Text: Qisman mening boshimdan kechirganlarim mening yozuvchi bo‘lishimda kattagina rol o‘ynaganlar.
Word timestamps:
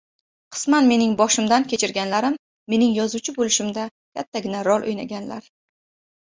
Qisman 0.53 0.87
mening 0.91 1.11
boshimdan 1.19 1.67
kechirganlarim 1.73 2.37
mening 2.73 2.95
yozuvchi 3.01 3.35
bo‘lishimda 3.37 3.85
kattagina 4.19 4.65
rol 4.71 4.89
o‘ynaganlar. 4.91 5.47